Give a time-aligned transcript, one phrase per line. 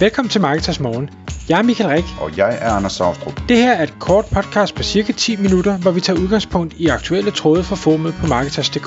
[0.00, 1.10] Velkommen til Marketers Morgen.
[1.48, 2.04] Jeg er Michael Rik.
[2.20, 3.40] Og jeg er Anders Saustrup.
[3.48, 6.86] Det her er et kort podcast på cirka 10 minutter, hvor vi tager udgangspunkt i
[6.86, 8.86] aktuelle tråde fra formet på Marketers.dk.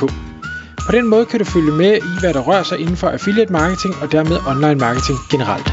[0.88, 3.52] På den måde kan du følge med i, hvad der rører sig inden for affiliate
[3.52, 5.68] marketing og dermed online marketing generelt.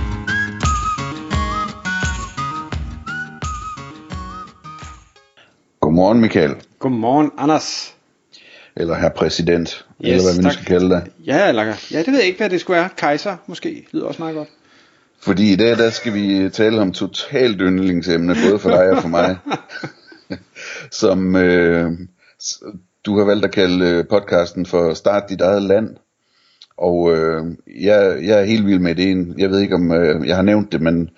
[5.80, 6.54] Godmorgen, Michael.
[6.78, 7.94] Godmorgen, Anders.
[8.76, 9.68] Eller herr præsident.
[9.68, 11.02] Yes, eller hvad vi nu skal kalde det.
[11.26, 12.88] Ja, eller, ja, det ved jeg ikke, hvad det skulle være.
[12.96, 13.86] Kejser, måske.
[13.92, 14.48] Lyder også meget godt.
[15.26, 19.08] Fordi i dag, der skal vi tale om totalt yndlingsemne, både for dig og for
[19.08, 19.36] mig.
[21.00, 21.90] Som øh,
[23.06, 25.96] du har valgt at kalde øh, podcasten for Start dit eget land.
[26.76, 27.44] Og øh,
[27.80, 29.34] jeg, jeg er helt vild med ideen.
[29.38, 31.10] Jeg ved ikke, om øh, jeg har nævnt det, men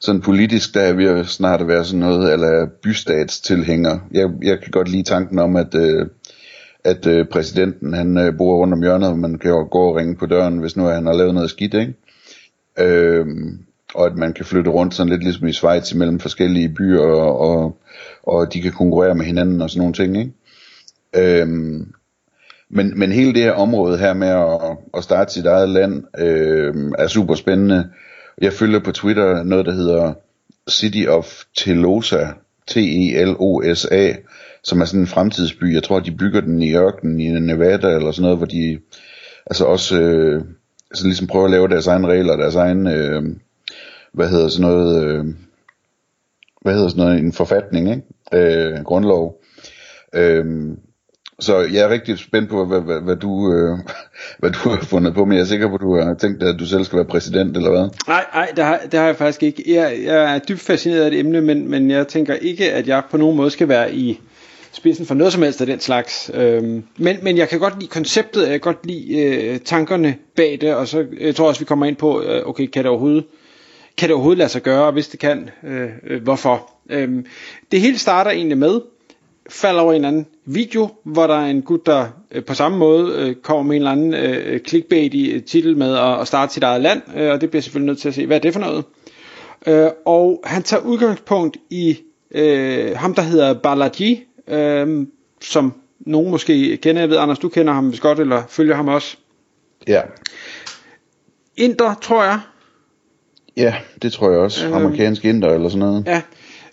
[0.00, 3.98] sådan politisk, der er vi snart at være sådan noget, eller bystatstilhænger.
[4.10, 6.06] Jeg, jeg kan godt lide tanken om, at, øh,
[6.84, 9.96] at øh, præsidenten, han øh, bor rundt om hjørnet, og man kan jo gå og
[9.96, 11.94] ringe på døren, hvis nu han har lavet noget skidt, ikke?
[12.80, 13.58] Øhm,
[13.94, 17.38] og at man kan flytte rundt sådan lidt ligesom i Schweiz mellem forskellige byer, og,
[17.38, 17.78] og,
[18.22, 20.32] og de kan konkurrere med hinanden og sådan nogle ting, ikke?
[21.16, 21.92] Øhm,
[22.70, 26.92] men, men hele det her område her med at, at starte sit eget land øhm,
[26.98, 27.88] er super spændende.
[28.40, 30.12] Jeg følger på Twitter noget, der hedder
[30.70, 32.26] City of Telosa,
[32.66, 34.12] T-E-L-O-S-A,
[34.64, 35.74] som er sådan en fremtidsby.
[35.74, 38.78] Jeg tror, de bygger den i ørkenen i Nevada eller sådan noget, hvor de
[39.46, 40.44] altså også øh,
[40.94, 43.22] så ligesom prøver at lave deres egne regler, deres egen, øh,
[44.12, 45.24] hvad hedder sådan noget, øh,
[46.62, 48.02] hvad hedder sådan noget, en forfatning, ikke?
[48.32, 49.40] Øh, grundlov.
[50.14, 50.44] Øh,
[51.40, 53.78] så jeg er rigtig spændt på, hvad, hvad, hvad, du, øh,
[54.40, 56.48] hvad du har fundet på, men jeg er sikker på, at du har tænkt dig,
[56.48, 57.88] at du selv skal være præsident, eller hvad?
[58.08, 59.62] Nej, nej, det har, det har jeg faktisk ikke.
[59.74, 63.02] Jeg, jeg er dybt fascineret af et emne, men, men jeg tænker ikke, at jeg
[63.10, 64.20] på nogen måde skal være i
[64.72, 66.30] spidsen for noget som helst af den slags.
[66.34, 70.58] Øhm, men, men jeg kan godt lide konceptet, jeg kan godt lide øh, tankerne bag
[70.60, 73.24] det, og så jeg tror også, vi kommer ind på, øh, okay, kan det overhovedet
[73.98, 76.70] kan det overhovedet lade sig gøre, og hvis det kan, øh, øh, hvorfor.
[76.90, 77.26] Øhm,
[77.72, 78.80] det hele starter egentlig med,
[79.50, 82.78] falder over en eller anden video, hvor der er en gut, der øh, på samme
[82.78, 86.26] måde øh, kommer med en eller anden øh, clickbait i øh, titel med at, at
[86.26, 88.40] starte sit eget land, øh, og det bliver selvfølgelig nødt til at se, hvad er
[88.40, 88.84] det for noget.
[89.66, 91.98] Øh, og han tager udgangspunkt i
[92.30, 95.06] øh, ham, der hedder Balaji, øh,
[95.40, 97.02] som nogen måske kender.
[97.02, 99.16] Jeg ved, Anders, du kender ham vist godt, eller følger ham også.
[99.86, 100.02] Ja,
[101.56, 102.40] Inder, tror jeg.
[103.56, 104.66] ja det tror jeg også.
[104.66, 104.74] Øhm.
[104.74, 106.04] Amerikansk inder eller sådan noget.
[106.06, 106.22] Ja,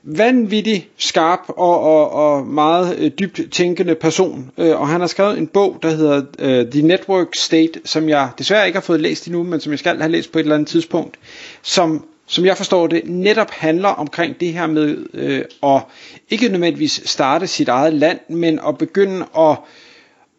[0.04, 4.52] vanvittig skarp og, og, og meget øh, dybt tænkende person.
[4.58, 8.30] Øh, og han har skrevet en bog, der hedder øh, The Network State, som jeg
[8.38, 10.56] desværre ikke har fået læst endnu, men som jeg skal have læst på et eller
[10.56, 11.18] andet tidspunkt,
[11.62, 15.82] som, som jeg forstår det, netop handler omkring det her med øh, at
[16.30, 19.58] ikke nødvendigvis starte sit eget land, men at begynde at,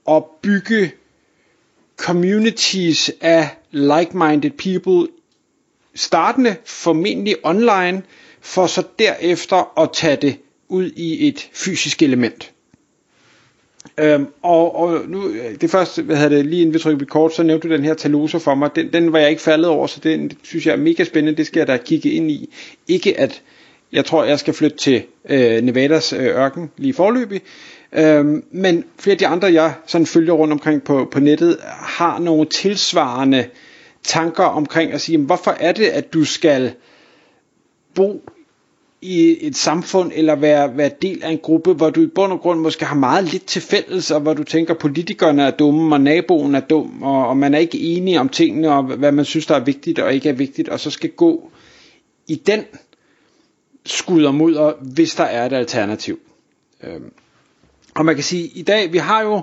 [0.09, 0.93] at bygge
[1.97, 5.09] communities af like-minded people
[5.95, 8.03] startende formentlig online,
[8.41, 12.53] for så derefter at tage det ud i et fysisk element.
[13.99, 17.11] Øhm, og, og nu, øh, det første, hvad havde det, lige inden vi trykkede på
[17.11, 19.67] kort, så nævnte du den her Talosa for mig, den, den var jeg ikke faldet
[19.67, 22.55] over, så den synes jeg er mega spændende, det skal jeg da kigge ind i.
[22.89, 23.43] Ikke at,
[23.93, 27.41] jeg tror, jeg skal flytte til øh, Nevadas øh, ørken lige forløbig,
[27.93, 32.19] øhm, men flere af de andre, jeg sådan følger rundt omkring på, på nettet, har
[32.19, 33.47] nogle tilsvarende
[34.03, 36.73] tanker omkring at sige, jamen, hvorfor er det, at du skal
[37.95, 38.23] bo
[39.07, 42.41] i et samfund, eller være, være del af en gruppe, hvor du i bund og
[42.41, 46.01] grund måske har meget lidt til fælles, og hvor du tænker, politikerne er dumme, og
[46.01, 49.47] naboen er dum, og, og man er ikke enige om tingene, og hvad man synes,
[49.47, 51.51] der er vigtigt og ikke er vigtigt, og så skal gå
[52.27, 52.65] i den
[53.85, 56.19] skulder mudder, hvis der er et alternativ.
[56.85, 57.13] Øhm.
[57.95, 59.43] Og man kan sige, at i dag, vi har jo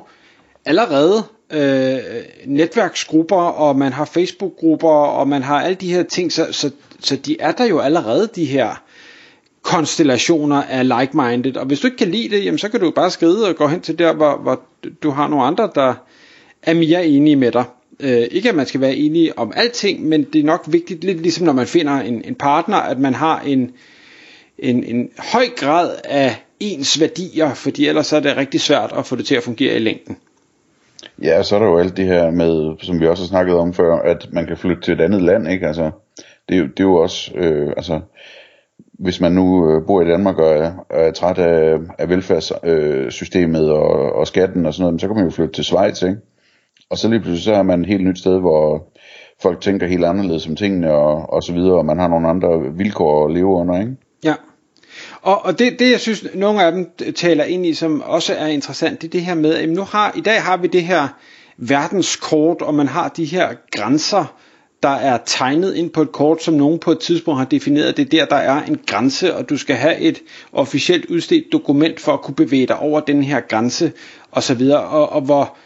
[0.65, 1.99] allerede øh,
[2.45, 7.15] netværksgrupper, og man har Facebook-grupper, og man har alle de her ting, så, så, så
[7.15, 8.83] de er der jo allerede, de her
[9.63, 13.09] konstellationer af like-minded, og hvis du ikke kan lide det, jamen, så kan du bare
[13.09, 14.61] skride og gå hen til der, hvor, hvor
[15.03, 15.93] du har nogle andre, der
[16.63, 17.63] er mere enige med dig.
[17.99, 21.21] Øh, ikke at man skal være enige om alting, men det er nok vigtigt, lidt
[21.21, 23.71] ligesom når man finder en, en partner, at man har en,
[24.59, 29.15] en, en høj grad af ens værdier, fordi ellers er det rigtig svært at få
[29.15, 30.17] det til at fungere i længden.
[31.21, 33.73] Ja, så er der jo alt det her med, som vi også har snakket om
[33.73, 35.67] før, at man kan flytte til et andet land, ikke?
[35.67, 35.91] Altså,
[36.49, 37.99] det, er det er jo også, øh, altså,
[39.03, 43.71] hvis man nu øh, bor i Danmark og er, er træt af, af velfærdssystemet øh,
[43.71, 46.17] og, og skatten og sådan noget, så kan man jo flytte til Schweiz, ikke?
[46.89, 48.87] Og så lige pludselig så er man et helt nyt sted, hvor
[49.41, 52.49] folk tænker helt anderledes om tingene og, og så videre, og man har nogle andre
[52.77, 53.91] vilkår at leve under, ikke?
[54.23, 54.33] Ja.
[55.21, 58.47] Og, og det, det, jeg synes, nogle af dem taler ind i, som også er
[58.47, 61.07] interessant, det er det her med, at nu har, i dag har vi det her
[61.57, 64.35] verdenskort, og man har de her grænser,
[64.83, 67.97] der er tegnet ind på et kort, som nogen på et tidspunkt har defineret.
[67.97, 70.21] Det er der, der er en grænse, og du skal have et
[70.51, 73.91] officielt udstedt dokument for at kunne bevæge dig over den her grænse,
[74.31, 74.61] osv.
[74.61, 75.57] Og, og hvor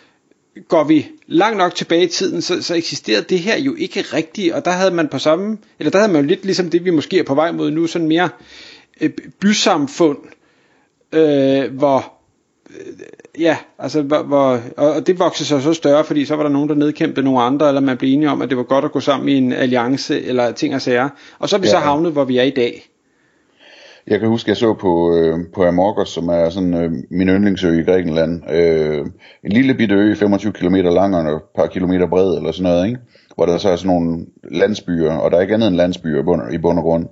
[0.67, 4.53] går vi langt nok tilbage i tiden, så, så eksisterede det her jo ikke rigtigt,
[4.53, 6.89] og der havde man på samme, eller der havde man jo lidt ligesom det, vi
[6.89, 8.29] måske er på vej mod nu, sådan mere
[9.01, 9.09] øh,
[9.39, 10.17] bysamfund,
[11.11, 12.13] øh, hvor
[12.69, 12.93] øh,
[13.39, 16.69] ja, altså hvor, hvor, og det voksede sig så større, fordi så var der nogen,
[16.69, 18.99] der nedkæmpede nogle andre, eller man blev enige om, at det var godt at gå
[18.99, 21.09] sammen i en alliance, eller ting og sager.
[21.39, 21.71] Og så er vi ja.
[21.71, 22.89] så havnet, hvor vi er i dag.
[24.07, 27.79] Jeg kan huske, jeg så på, øh, på Amorgos, som er sådan øh, min yndlingsø
[27.79, 28.51] i Grækenland.
[28.51, 29.05] Øh,
[29.43, 32.87] en lille bitte ø, 25 km lang og et par kilometer bred, eller sådan noget,
[32.87, 32.99] ikke?
[33.35, 36.23] hvor der så er sådan nogle landsbyer, og der er ikke andet end landsbyer i
[36.23, 37.05] bund, i bund og grund.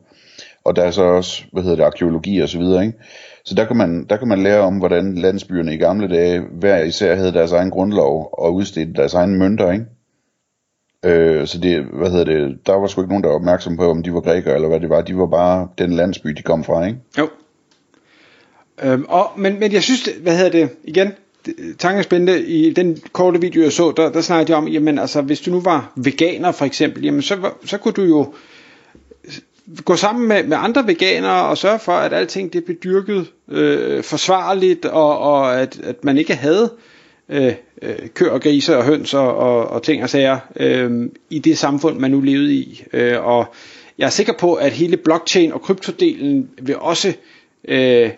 [0.66, 2.98] Og der er så også, hvad hedder det, arkeologi og så videre, ikke?
[3.46, 6.84] Så der kan, man, der kan man lære om, hvordan landsbyerne i gamle dage hver
[6.84, 9.86] især havde deres egen grundlov og udstedte deres egen mønter, ikke?
[11.06, 13.90] Øh, så det, hvad hedder det, der var sgu ikke nogen, der var opmærksom på,
[13.90, 15.02] om de var grækere eller hvad det var.
[15.02, 17.00] De var bare den landsby, de kom fra, ikke?
[17.18, 17.30] Jo.
[18.84, 21.12] Øhm, og, men, men jeg synes, hvad hedder det, igen,
[21.78, 22.46] tankespændende.
[22.46, 25.52] I den korte video, jeg så, der, der snakkede jeg om, jamen altså, hvis du
[25.52, 28.34] nu var veganer for eksempel, jamen så, så kunne du jo
[29.86, 34.04] gå sammen med, med andre veganere og sørge for, at alting det blev dyrket øh,
[34.04, 36.72] forsvarligt, og, og at, at man ikke havde
[37.30, 41.40] øh, øh, køer og grise og høns og, og, og ting og sager øh, i
[41.40, 42.84] det samfund, man nu levede i.
[42.94, 43.46] Øh, og
[43.98, 47.14] jeg er sikker på, at hele blockchain og kryptodelen vil også
[47.68, 48.10] øh,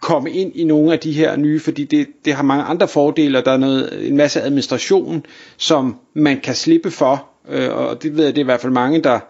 [0.00, 3.38] komme ind i nogle af de her nye, fordi det, det har mange andre fordele,
[3.38, 5.26] og der er noget, en masse administration,
[5.56, 8.72] som man kan slippe for, øh, og det ved jeg, det er i hvert fald
[8.72, 9.20] mange, der,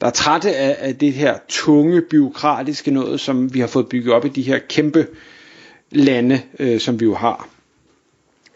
[0.00, 4.14] der er trætte af, af det her tunge, byråkratiske noget, som vi har fået bygget
[4.14, 5.06] op i de her kæmpe
[5.90, 7.48] lande, øh, som vi jo har.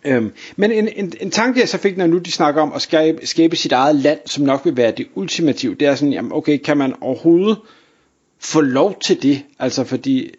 [0.04, 2.82] Øhm, men en, en, en tanke jeg så fik, når nu de snakker om at
[2.82, 6.32] skabe, skabe sit eget land, som nok vil være det ultimative, det er sådan, jamen
[6.32, 7.58] okay, kan man overhovedet
[8.38, 9.42] få lov til det?
[9.58, 10.30] Altså fordi,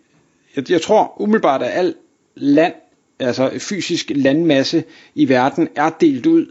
[0.56, 1.95] jeg, jeg tror umiddelbart, at al
[2.35, 2.73] land,
[3.19, 4.83] altså fysisk landmasse
[5.15, 6.45] i verden, er delt ud,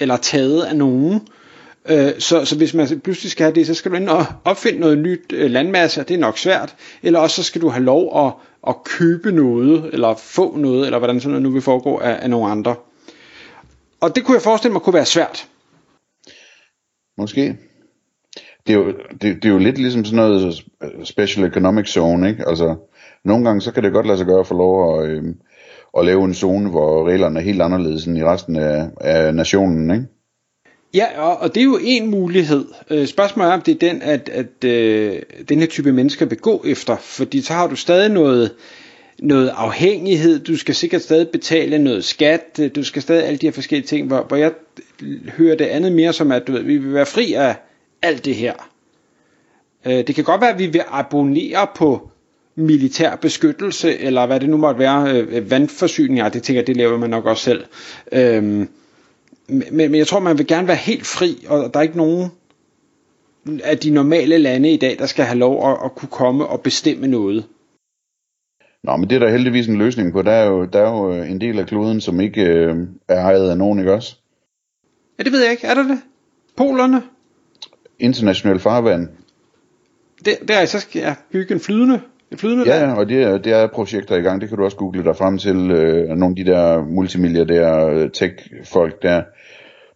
[0.00, 1.20] eller taget af nogen,
[1.90, 4.80] Øh, så, så hvis man pludselig skal have det, så skal du ind og opfinde
[4.80, 6.74] noget nyt øh, landmasse, og det er nok svært.
[7.02, 8.32] Eller også så skal du have lov at,
[8.68, 12.30] at købe noget, eller få noget, eller hvordan sådan noget nu vil foregå af, af
[12.30, 12.74] nogle andre.
[14.00, 15.48] Og det kunne jeg forestille mig kunne være svært.
[17.18, 17.56] Måske.
[18.66, 22.28] Det er, jo, det, det er jo lidt ligesom sådan noget øh, special economic zone,
[22.28, 22.48] ikke?
[22.48, 22.76] Altså,
[23.24, 25.22] nogle gange så kan det godt lade sig gøre for lov at, øh,
[25.98, 29.90] at lave en zone, hvor reglerne er helt anderledes end i resten af, af nationen,
[29.90, 30.06] ikke?
[30.94, 32.64] Ja, og, og det er jo en mulighed.
[32.90, 36.38] Øh, spørgsmålet er, om det er den, at, at øh, den her type mennesker vil
[36.38, 38.52] gå efter, fordi så har du stadig noget,
[39.18, 43.46] noget afhængighed, du skal sikkert stadig betale noget skat, øh, du skal stadig alle de
[43.46, 44.52] her forskellige ting, hvor, hvor jeg
[45.36, 47.56] hører det andet mere som, at du ved, vi vil være fri af
[48.02, 48.54] alt det her.
[49.86, 52.10] Øh, det kan godt være, at vi vil abonnere på
[52.56, 56.76] militær beskyttelse, eller hvad det nu måtte være, øh, vandforsyning, ja, det tænker jeg, det
[56.76, 57.64] laver man nok også selv.
[58.12, 58.66] Øh,
[59.48, 62.30] men, men jeg tror, man vil gerne være helt fri, og der er ikke nogen
[63.64, 66.60] af de normale lande i dag, der skal have lov at, at kunne komme og
[66.60, 67.44] bestemme noget.
[68.82, 70.22] Nå, men det er der heldigvis en løsning på.
[70.22, 72.76] Der er jo, der er jo en del af kloden, som ikke øh,
[73.08, 74.16] er ejet af nogen, ikke også?
[75.18, 75.66] Ja, det ved jeg ikke.
[75.66, 75.98] Er der det?
[76.56, 77.02] Polerne?
[77.98, 79.08] International farvand.
[80.24, 82.00] Det, der så skal jeg bygge en flydende
[82.36, 84.40] flydende Ja, og det er, det er projekter i gang.
[84.40, 85.70] Det kan du også google dig frem til.
[85.70, 89.22] Øh, nogle af de der multimilliardære øh, tech-folk der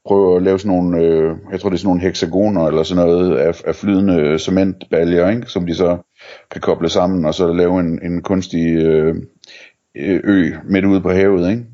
[0.07, 3.05] prøver at lave sådan nogle, øh, jeg tror det er sådan nogle hexagoner eller sådan
[3.05, 5.47] noget af, af flydende cementbaljer, ikke?
[5.47, 5.99] som de så
[6.51, 9.15] kan koble sammen og så lave en, en kunstig øh,
[10.25, 11.65] ø midt ude på havet, ikke?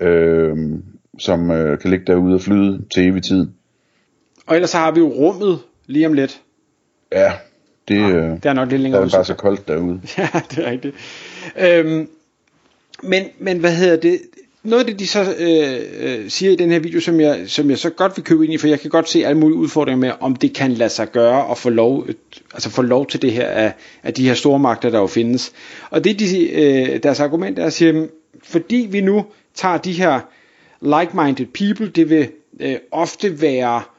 [0.00, 0.56] Øh,
[1.18, 3.48] som øh, kan ligge derude og flyde til evig tid.
[4.46, 6.42] Og ellers så har vi jo rummet lige om lidt.
[7.12, 7.32] Ja,
[7.88, 10.00] det, ja, øh, det er nok lidt længere Det er bare så koldt derude.
[10.18, 10.94] ja, det er rigtigt.
[11.58, 12.08] Øhm,
[13.02, 14.20] men, men hvad hedder det?
[14.62, 17.70] Noget af det, de så øh, øh, siger i den her video, som jeg, som
[17.70, 20.00] jeg så godt vil købe ind i, for jeg kan godt se alle mulige udfordringer
[20.00, 22.06] med, om det kan lade sig gøre at få lov,
[22.54, 25.52] altså få lov til det her af, af de her store magter, der jo findes.
[25.90, 28.08] Og det de, øh, deres argument er at sige,
[28.44, 30.20] fordi vi nu tager de her
[30.82, 32.28] like-minded people, det vil
[32.60, 33.97] øh, ofte være øh,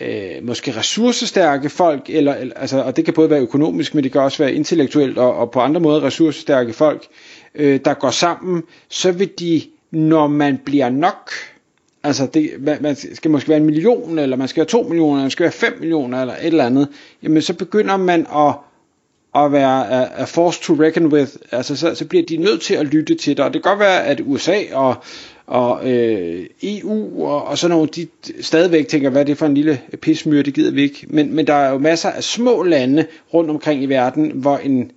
[0.00, 4.12] øh, måske ressourcestærke folk, eller, eller, altså, og det kan både være økonomisk, men det
[4.12, 7.06] kan også være intellektuelt og, og på andre måder ressourcestærke folk,
[7.54, 11.30] øh, der går sammen, så vil de, når man bliver nok,
[12.02, 15.22] altså det, man skal måske være en million, eller man skal være to millioner, eller
[15.22, 16.88] man skal være fem millioner, eller et eller andet,
[17.22, 18.54] jamen så begynder man at,
[19.42, 22.74] at være a, a force to reckon with, altså så, så bliver de nødt til
[22.74, 24.96] at lytte til dig, og det kan godt være, at USA og
[25.52, 28.06] og øh, EU og, og sådan nogle, de
[28.40, 31.06] stadigvæk tænker, hvad er det for en lille pismyr, det gider vi ikke.
[31.08, 34.90] Men, men der er jo masser af små lande rundt omkring i verden, hvor en,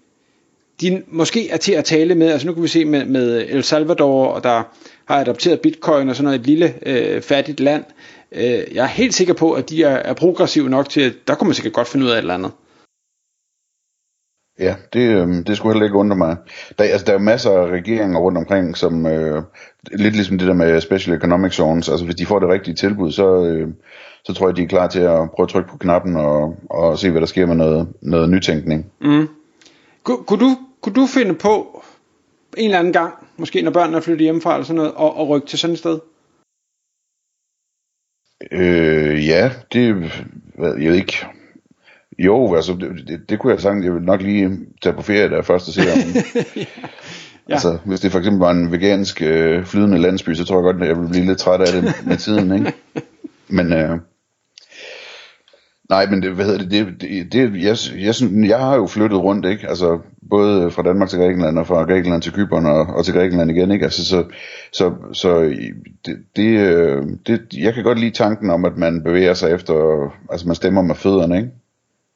[0.81, 3.63] de måske er til at tale med, altså nu kan vi se med, med El
[3.63, 4.63] Salvador, og der
[5.05, 7.83] har adopteret bitcoin og sådan noget, et lille øh, fattigt land.
[8.31, 8.43] Øh,
[8.73, 11.47] jeg er helt sikker på, at de er, er progressive nok til, at der kunne
[11.47, 12.51] man sikkert godt finde ud af et eller andet.
[14.59, 16.37] Ja, det, øh, det skulle heller ikke undre mig.
[16.79, 19.43] Der, altså, der er masser af regeringer rundt omkring, som øh,
[19.91, 23.11] lidt ligesom det der med Special Economic Zones, altså hvis de får det rigtige tilbud,
[23.11, 23.67] så, øh,
[24.23, 26.99] så tror jeg, de er klar til at prøve at trykke på knappen og, og
[26.99, 28.91] se, hvad der sker med noget, noget nytænkning.
[29.01, 29.27] Mm.
[30.03, 31.83] Kunne, kunne, du, kunne du finde på
[32.57, 35.29] en eller anden gang, måske når børnene er flyttet hjemmefra eller sådan noget, og, og
[35.29, 35.99] rykke til sådan et sted?
[38.51, 40.11] Øh, ja, det,
[40.57, 41.25] jeg ved ikke,
[42.19, 45.29] jo, altså, det, det, det kunne jeg sagt, jeg vil nok lige tage på ferie
[45.29, 45.97] der først og se om.
[47.49, 47.53] ja.
[47.53, 50.81] Altså, hvis det for eksempel var en vegansk øh, flydende landsby, så tror jeg godt,
[50.81, 52.73] at jeg ville blive lidt træt af det med tiden, ikke?
[53.47, 53.99] Men, øh,
[55.89, 58.87] nej, men det, hvad hedder det, det, det, det jeg, jeg, synes, jeg har jo
[58.87, 59.67] flyttet rundt, ikke?
[59.69, 63.51] Altså, både fra Danmark til Grækenland, og fra Grækenland til Kypern, og, og til Grækenland
[63.51, 63.85] igen, ikke?
[63.85, 64.23] Altså, så,
[64.71, 65.39] så, så
[66.05, 69.73] det, det, øh, det, jeg kan godt lide tanken om, at man bevæger sig efter,
[70.31, 71.49] altså man stemmer med fødderne, ikke?